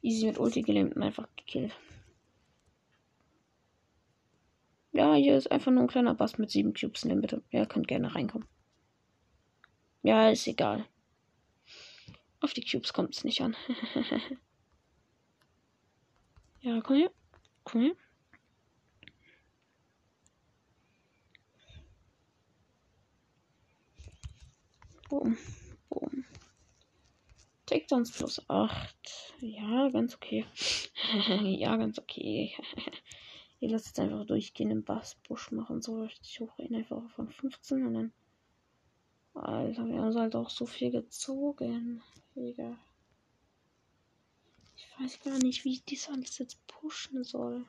[0.01, 1.75] Easy mit Ulti gelähmt und einfach gekillt.
[4.93, 7.03] Ja, hier ist einfach nur ein kleiner Bass mit 7 Cubes.
[7.03, 7.43] Nehmen bitte.
[7.51, 8.47] Ja, könnt gerne reinkommen.
[10.01, 10.87] Ja, ist egal.
[12.45, 13.55] Auf die Cubes kommt es nicht an.
[16.61, 17.11] ja, komm her.
[17.63, 17.95] Komm her.
[25.09, 25.35] Boom.
[25.89, 26.23] Boom.
[27.65, 29.33] Takedowns plus 8.
[29.39, 30.45] Ja, ganz okay.
[31.41, 32.55] ja, ganz okay.
[33.59, 35.81] ich lasse jetzt einfach durchgehen im Bassbusch machen.
[35.81, 38.13] So richtig hoch ihn einfach von 15 und dann.
[39.33, 42.03] Alter, wir haben halt auch so viel gezogen.
[42.35, 42.77] Digga.
[44.75, 47.65] Ich weiß gar nicht, wie ich dies alles jetzt pushen soll.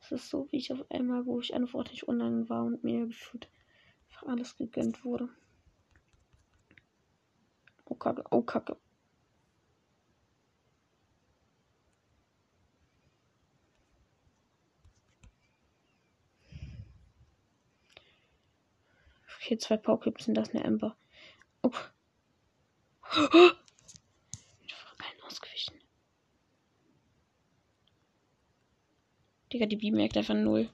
[0.00, 3.48] Es ist so, wie ich auf einmal, wo ich antwortlich online war und mir gefühlt
[4.26, 5.28] alles gegönnt wurde.
[7.86, 8.76] Oh Kacke, oh Kacke.
[19.36, 20.96] Okay, zwei Pokémon sind das eine Ember.
[21.62, 21.70] Oh.
[23.14, 23.52] Allen
[25.26, 25.74] ausgewichen.
[29.52, 30.68] Digga, die Bi merkt einfach null.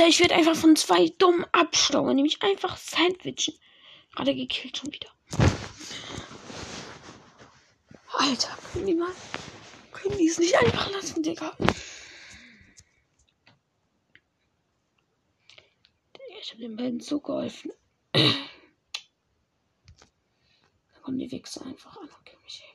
[0.00, 3.54] Alter, ich werde einfach von zwei dummen Abstauern, nämlich einfach Sandwichen.
[4.14, 5.10] Gerade gekillt schon wieder.
[8.14, 9.12] Alter, können die mal.
[9.92, 11.54] Können die es nicht einfach lassen, Digga?
[16.40, 17.70] Ich habe den beiden so geholfen.
[20.94, 22.69] Da kommen die Wichser einfach an und geben mich hin.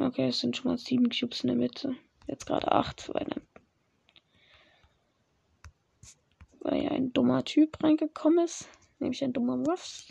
[0.00, 1.94] Okay, es sind schon mal sieben Cubes in der Mitte.
[2.26, 3.26] Jetzt gerade acht, weil,
[6.60, 8.66] weil ja ein dummer Typ reingekommen ist.
[8.98, 10.06] Nämlich ein dummer Ruff.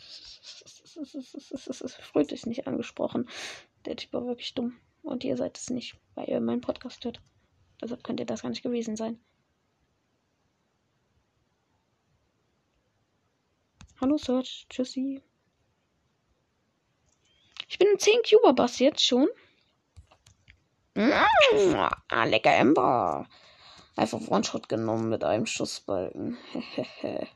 [2.03, 3.27] Freut ist nicht angesprochen.
[3.85, 4.79] Der Typ war wirklich dumm.
[5.01, 7.19] Und ihr seid es nicht, weil ihr meinen Podcast hört.
[7.81, 9.19] Deshalb könnte das gar nicht gewesen sein.
[13.99, 15.23] Hallo Search, tschüssi.
[17.67, 19.29] Ich bin ein 10 Cuber Bass jetzt schon.
[20.99, 23.25] Mmh, ah, lecker Ember.
[23.95, 26.37] Einfach One-Shot genommen mit einem Schussbalken.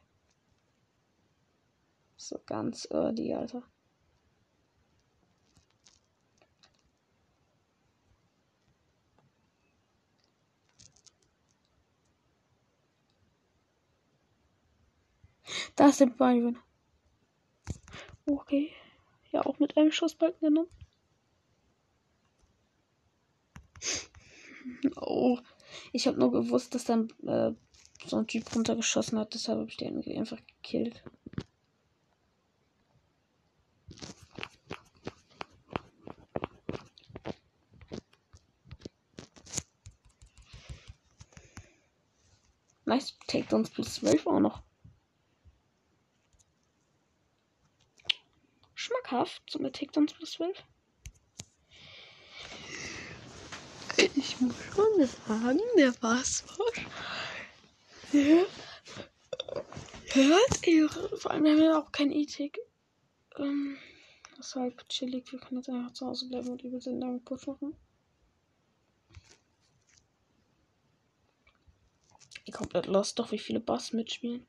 [2.18, 3.64] so ganz early, Alter.
[15.78, 16.59] Da ist der Byron.
[18.26, 18.74] Okay.
[19.32, 20.70] Ja, auch mit einem Schussbalken genommen.
[24.95, 25.39] Oh.
[25.91, 27.51] Ich habe nur gewusst, dass dann äh,
[28.05, 29.34] so ein Typ runtergeschossen hat.
[29.34, 31.03] Deshalb habe ich den einfach gekillt.
[42.86, 43.17] Nice.
[43.27, 44.61] Takedowns plus 12 auch noch.
[48.75, 49.41] Schmackhaft.
[49.49, 50.63] So mit Takedowns plus 12.
[54.16, 56.88] Ich muss schon sagen, der Wasserwasch.
[58.14, 58.45] Der
[60.14, 61.18] hört ihre.
[61.18, 62.59] Vor allem haben wir auch kein Ethik.
[63.38, 63.78] Ähm,
[64.55, 65.32] halt chillig.
[65.32, 67.76] Wir können jetzt einfach zu Hause bleiben und übelst den langen Push machen.
[72.45, 74.45] Ich komplett lost, doch wie viele Bass mitspielen.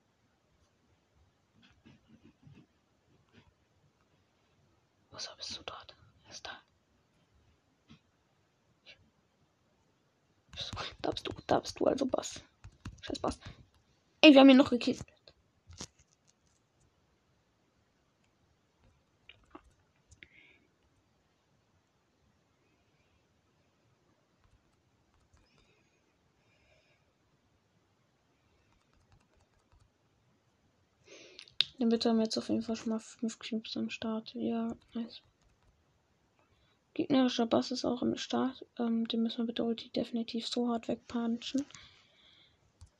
[5.11, 5.97] Was bist du dort?
[6.25, 6.61] Er ist da.
[11.03, 12.43] Da bist du, da bist du also Bass.
[13.03, 13.39] Scheiß Bass.
[14.21, 15.05] Ey, wir haben ihn noch gekillt.
[31.79, 34.33] Den bitte haben wir jetzt auf jeden Fall schon mal 5 Cubes am Start.
[34.35, 35.21] Ja, nice.
[36.95, 38.65] Gegnerischer Bass ist auch im Start.
[38.79, 41.67] Ähm, den müssen wir bitte Ulti definitiv so hart wegpunchen.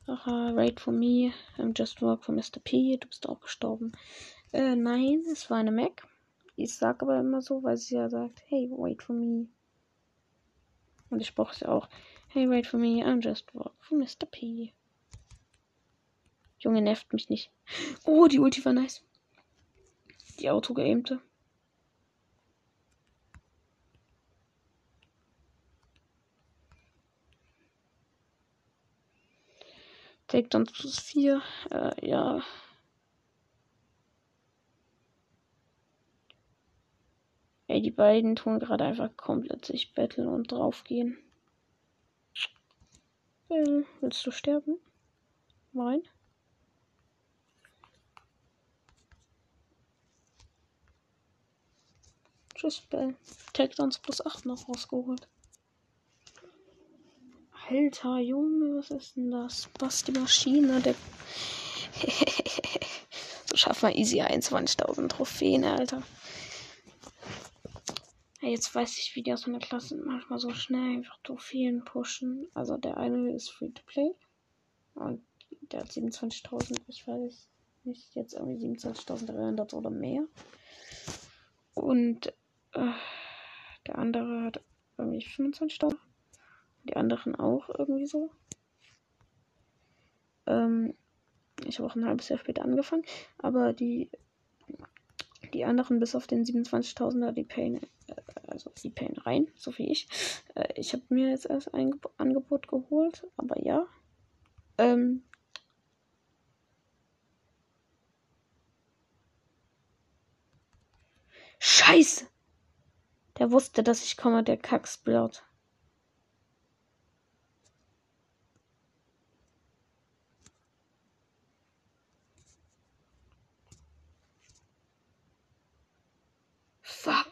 [0.07, 1.33] Aha, Raid for me.
[1.57, 2.59] I'm just work for Mr.
[2.63, 2.97] P.
[2.97, 3.93] Du bist auch gestorben.
[4.51, 6.05] Äh, nein, es war eine Mac.
[6.57, 9.47] Ich sag aber immer so, weil sie ja sagt, hey, wait for me.
[11.09, 11.89] Und ich brauche sie auch.
[12.27, 14.25] Hey, wait for me, I'm just work for Mr.
[14.29, 14.73] P.
[16.59, 17.51] Junge, nervt mich nicht.
[18.05, 19.03] Oh, die Ulti war nice.
[20.39, 21.21] Die Auto geaimte.
[30.27, 31.41] Takedowns plus 4.
[31.71, 32.41] Äh, ja.
[37.67, 41.17] Ey, die beiden tun gerade einfach komplett sich betteln und draufgehen.
[43.49, 44.79] Äh, willst du sterben?
[45.73, 46.01] Nein.
[52.55, 53.15] Tschüss, Bell.
[53.53, 55.27] Takedowns plus 8 noch rausgeholt.
[57.67, 59.69] Alter Junge, was ist denn das?
[59.79, 60.81] Was die Maschine?
[60.81, 60.93] Der
[63.45, 66.03] so schaffen wir easy 21.000 Trophäen, Alter.
[68.41, 72.47] Ja, jetzt weiß ich, wie die aus meiner Klasse manchmal so schnell einfach Trophäen pushen.
[72.53, 74.11] Also der eine ist free to play.
[74.93, 75.25] Und
[75.71, 77.47] der hat 27.000, ich weiß
[77.85, 80.27] nicht, jetzt irgendwie 27.300 oder mehr.
[81.73, 82.27] Und
[82.73, 82.91] äh,
[83.87, 84.61] der andere hat
[84.97, 85.95] irgendwie 25.000.
[86.85, 88.31] Die anderen auch irgendwie so.
[90.47, 90.93] Ähm,
[91.65, 93.03] ich habe auch ein halbes Jahr später angefangen,
[93.37, 94.09] aber die,
[95.53, 98.15] die anderen bis auf den 27.000er, die Pain, äh,
[98.47, 100.07] also die Pain rein, so wie ich.
[100.53, 103.87] Äh, ich habe mir jetzt erst ein Angebot geholt, aber ja.
[104.77, 105.23] Ähm,
[111.59, 112.27] Scheiße!
[113.39, 115.43] Der wusste, dass ich komme, der Kacksblatt.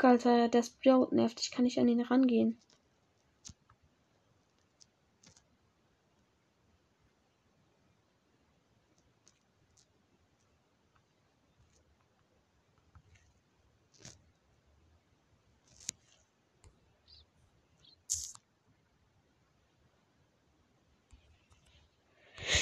[0.04, 1.40] Fuck, Alter, der Sprout nervt.
[1.40, 2.58] Ich kann nicht an ihn rangehen.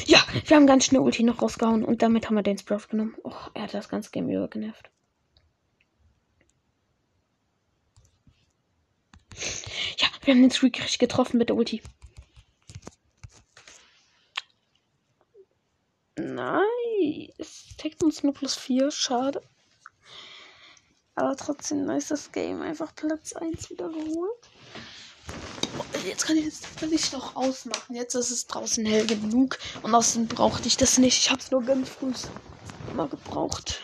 [0.05, 3.15] Ja, wir haben ganz schnell Ulti noch rausgehauen und damit haben wir den Sprout genommen.
[3.23, 4.91] Oh, er hat das ganze Game über genervt.
[9.97, 11.81] Ja, wir haben den Streak richtig getroffen mit der Ulti.
[16.15, 17.75] Nice.
[17.77, 18.91] Trägt uns nur plus 4.
[18.91, 19.41] Schade.
[21.15, 22.61] Aber trotzdem nice das Game.
[22.61, 24.49] Einfach Platz 1 wiederholt.
[26.07, 27.93] Jetzt kann ich das Licht noch ausmachen.
[27.93, 29.59] Jetzt ist es draußen hell genug.
[29.83, 31.17] Und außerdem brauchte ich das nicht.
[31.17, 32.13] Ich habe es nur ganz früh
[32.89, 33.81] immer gebraucht.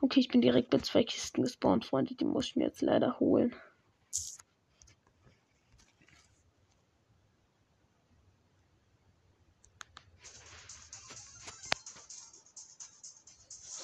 [0.00, 2.14] Okay, ich bin direkt mit zwei Kisten gespawnt, Freunde.
[2.14, 3.54] Die muss ich mir jetzt leider holen.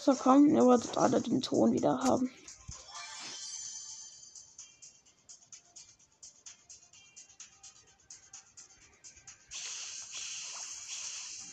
[0.08, 2.30] So, komm, ihr wolltet alle den Ton wieder haben.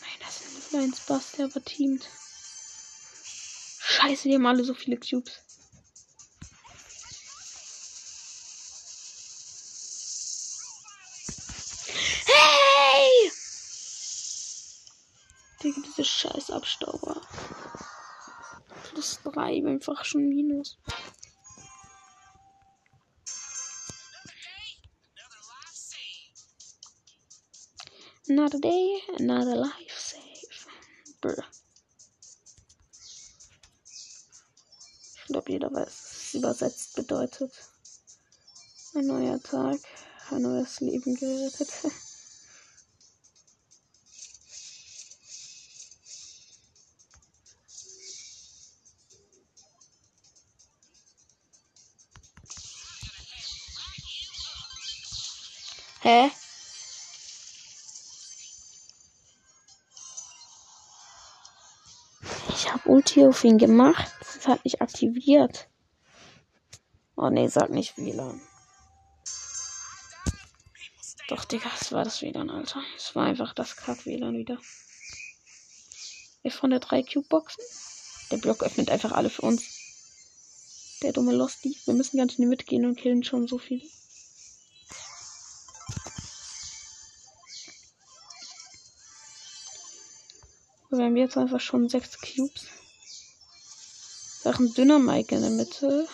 [0.00, 2.08] Nein, das ist ein Lions Bass, der aber teamt.
[3.78, 5.34] Scheiße, die haben alle so viele Cubes.
[12.24, 13.32] Hey!
[15.62, 17.20] Digga, diese scheiß Abstauber.
[19.06, 20.78] Plus 3, einfach schon Minus.
[28.28, 30.66] Another day, another life save.
[31.20, 31.44] Brr.
[35.14, 37.52] Ich glaube, jeder weiß, was es übersetzt bedeutet.
[38.94, 39.78] Ein neuer Tag,
[40.30, 41.70] ein neues Leben gerettet.
[56.06, 56.30] Hä?
[62.48, 64.12] Ich habe Ulti auf ihn gemacht.
[64.20, 65.68] Das hat nicht aktiviert.
[67.16, 68.40] Oh nee, sag nicht WLAN.
[71.26, 72.84] Doch, Digga, es war das WLAN, Alter.
[72.96, 74.58] Es war einfach das Kack-WLAN wieder.
[76.42, 77.64] Wir von der 3 Cube-Boxen.
[78.30, 79.64] Der Block öffnet einfach alle für uns.
[81.02, 81.76] Der dumme Losty.
[81.84, 83.82] Wir müssen ganz schnell mitgehen und killen schon so viele.
[90.96, 92.66] Wir haben jetzt einfach schon sechs Cubes.
[94.42, 96.08] Da ist ein dünner Mike in der Mitte.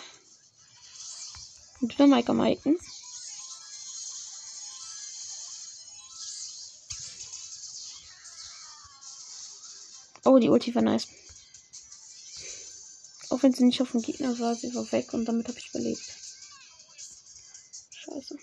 [1.81, 2.77] Ein dünner Mike am Iken.
[10.25, 11.07] Oh, die Ulti war nice.
[13.29, 15.69] Auch wenn sie nicht auf dem Gegner war, sie war weg und damit habe ich
[15.69, 16.01] überlebt.
[17.91, 18.37] Scheiße.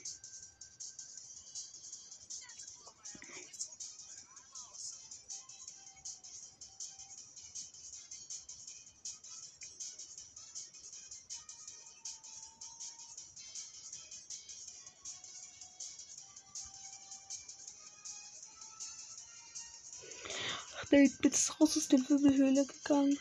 [21.01, 23.19] Der Bit ist raus aus der Wirbelhöhle gegangen.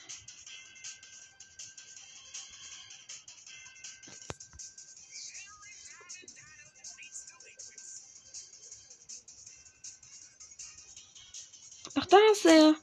[11.95, 12.75] Ach, da ist er.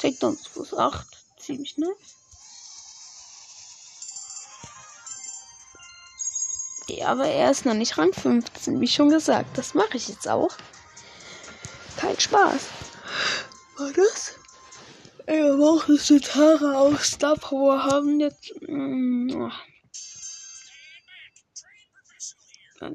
[0.00, 1.24] Takedowns plus 8.
[1.38, 1.96] Ziemlich nice.
[7.04, 9.58] Aber er ist noch nicht Rang 15, wie schon gesagt.
[9.58, 10.56] Das mache ich jetzt auch.
[11.96, 12.68] Kein Spaß.
[13.76, 14.34] War das?
[15.26, 18.52] Aber auch das Tara auf Star Power haben jetzt.
[18.62, 19.50] Mm,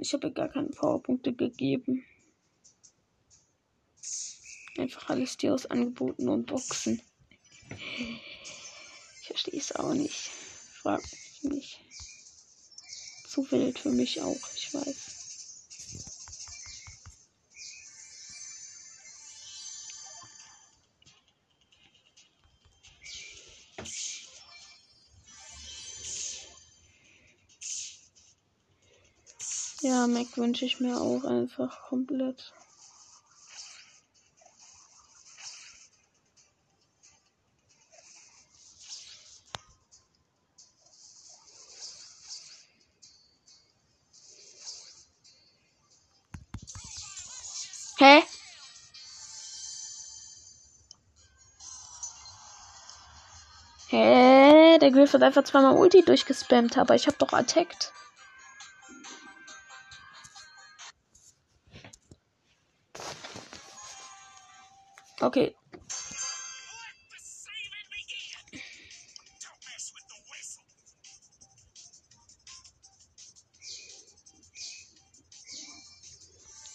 [0.02, 2.04] Ich habe gar keine Powerpunkte gegeben.
[4.78, 7.02] Einfach alles Tier aus Angeboten und Boxen.
[9.22, 10.30] Ich verstehe es auch nicht.
[10.82, 11.02] Frag
[13.48, 15.18] findet für mich auch, ich weiß.
[29.82, 32.54] Ja, Mac wünsche ich mir auch einfach komplett.
[54.88, 57.92] Der Griff hat einfach zweimal Ulti durchgespammt, aber ich hab doch attacked.
[65.20, 65.54] Okay.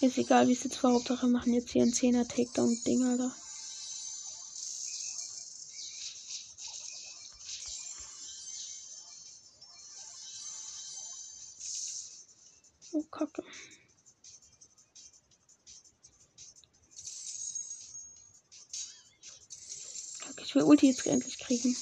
[0.03, 0.93] Ist egal, wie es jetzt war.
[0.93, 3.35] Hauptsache machen jetzt hier ein 10er Takedown-Ding, Alter.
[21.07, 21.77] Endlich kriegen.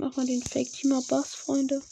[0.00, 1.82] Mach mal den Fake Teamer Bass, Freunde.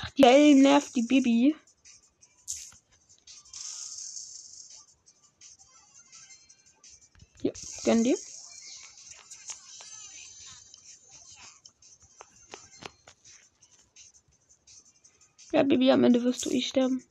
[0.00, 1.54] Ach, die L nervt die Bibi.
[7.42, 7.52] Ja,
[7.84, 8.16] gönn dir.
[15.52, 17.04] Ja, Bibi, am Ende wirst du ich sterben.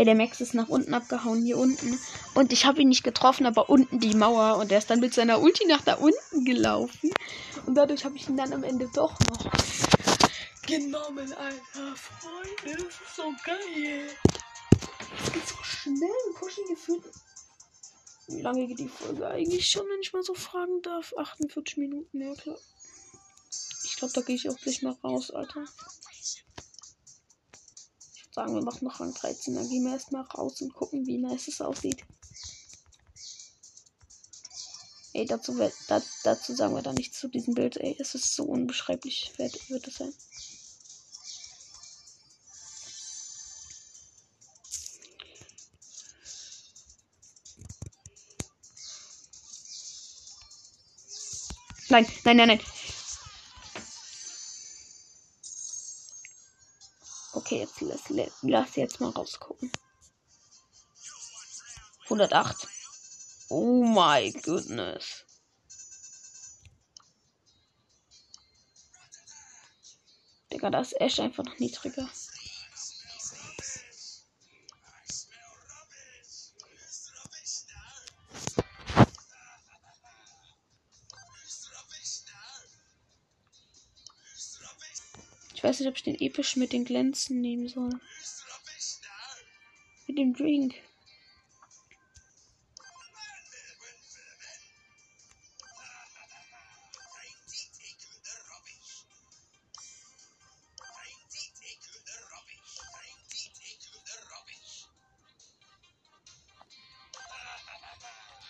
[0.00, 2.00] Ey, der Max ist nach unten abgehauen, hier unten.
[2.32, 4.56] Und ich habe ihn nicht getroffen, aber unten die Mauer.
[4.56, 7.10] Und er ist dann mit seiner Ulti nach da unten gelaufen.
[7.66, 9.52] Und dadurch habe ich ihn dann am Ende doch noch
[10.66, 11.96] genommen, Alter.
[11.96, 14.08] Freunde, das ist so geil.
[15.22, 16.34] Es geht so schnell.
[16.34, 17.04] Pushen gefühlt.
[18.28, 21.12] Wie lange geht die Folge eigentlich schon, wenn ich mal so fragen darf?
[21.14, 22.56] 48 Minuten, ja klar.
[23.84, 25.66] Ich glaube, da gehe ich auch gleich mal raus, Alter
[28.32, 29.54] sagen, wir machen noch Rang 13.
[29.54, 32.04] Dann gehen wir erstmal raus und gucken, wie nice es aussieht.
[35.12, 35.58] Ey, dazu,
[35.88, 37.76] da, dazu sagen wir da nichts zu diesem Bild.
[37.76, 40.12] Ey, es ist so unbeschreiblich, wird, wird es sein.
[51.88, 52.60] Nein, nein, nein, nein.
[57.50, 59.72] Okay, jetzt lass, lass jetzt mal rausgucken.
[62.04, 62.68] 108.
[63.48, 65.24] Oh my goodness.
[70.52, 72.08] Digga, da ist Ash einfach noch niedriger.
[85.80, 87.90] Nicht, ob ich den episch mit den Glänzen nehmen soll.
[90.06, 90.74] Mit dem Drink.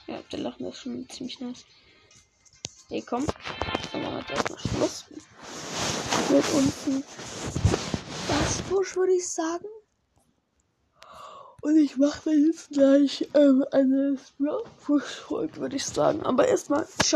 [0.07, 1.65] Ja, der Lachen ist schon ziemlich nice.
[2.89, 3.25] Ey, komm.
[3.93, 5.05] Dann machen wir erstmal Schluss
[6.29, 7.05] mit unten.
[8.29, 9.67] Das Push würde ich sagen.
[11.63, 14.17] Und ich mache jetzt gleich ähm, eine
[14.85, 16.23] Push-Folge, würde ich sagen.
[16.23, 17.09] Aber erstmal, ciao.